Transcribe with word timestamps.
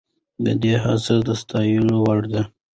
د 0.43 0.45
ده 0.61 0.73
هڅې 0.83 1.17
د 1.27 1.29
ستایلو 1.41 1.95
وړ 2.05 2.21
دي. 2.33 2.43